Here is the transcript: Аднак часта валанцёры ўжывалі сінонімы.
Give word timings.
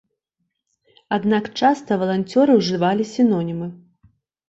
Аднак 1.19 1.51
часта 1.63 1.91
валанцёры 2.07 2.51
ўжывалі 2.65 3.11
сінонімы. 3.15 3.67